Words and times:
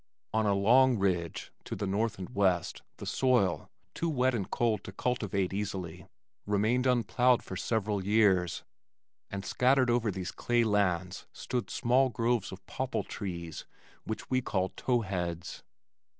On 0.33 0.47
a 0.47 0.55
long 0.55 0.97
ridge 0.97 1.51
to 1.63 1.75
the 1.75 1.85
north 1.85 2.17
and 2.17 2.27
west, 2.33 2.81
the 2.97 3.05
soil, 3.05 3.69
too 3.93 4.09
wet 4.09 4.33
and 4.33 4.49
cold 4.49 4.83
to 4.83 4.91
cultivate 4.91 5.53
easily, 5.53 6.07
remained 6.47 6.87
unplowed 6.87 7.43
for 7.43 7.55
several 7.55 8.03
years 8.03 8.63
and 9.29 9.45
scattered 9.45 9.91
over 9.91 10.09
these 10.09 10.31
clay 10.31 10.63
lands 10.63 11.27
stood 11.33 11.69
small 11.69 12.09
groves 12.09 12.51
of 12.51 12.65
popple 12.65 13.03
trees 13.03 13.67
which 14.03 14.27
we 14.27 14.41
called 14.41 14.75
"tow 14.75 15.01
heads." 15.01 15.61